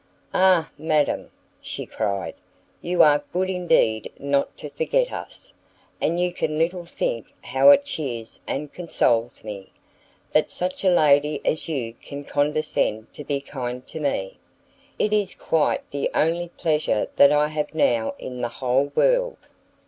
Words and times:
"Ah 0.33 0.71
madam!" 0.79 1.29
she 1.61 1.85
cried, 1.85 2.33
"you 2.81 3.03
are 3.03 3.23
good 3.31 3.51
indeed 3.51 4.11
not 4.17 4.57
to 4.57 4.71
forget 4.71 5.11
us! 5.13 5.53
and 6.01 6.19
you 6.19 6.33
can 6.33 6.57
little 6.57 6.85
think 6.87 7.31
how 7.41 7.69
it 7.69 7.85
cheers 7.85 8.39
and 8.47 8.73
consoles 8.73 9.43
me, 9.43 9.71
that 10.31 10.49
such 10.49 10.83
a 10.83 10.89
lady 10.89 11.39
as 11.45 11.69
you 11.69 11.93
can 11.93 12.23
condescend 12.23 13.13
to 13.13 13.23
be 13.23 13.39
kind 13.39 13.85
to 13.85 13.99
me. 13.99 14.39
It 14.97 15.13
is 15.13 15.35
quite 15.35 15.87
the 15.91 16.09
only 16.15 16.49
pleasure 16.57 17.07
that 17.17 17.31
I 17.31 17.49
have 17.49 17.75
now 17.75 18.15
in 18.17 18.41
the 18.41 18.47
whole 18.49 18.85
world." 18.95 19.37